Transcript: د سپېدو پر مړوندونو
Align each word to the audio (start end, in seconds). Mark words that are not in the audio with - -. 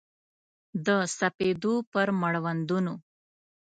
د 0.85 0.87
سپېدو 1.17 1.73
پر 1.91 2.07
مړوندونو 2.21 2.93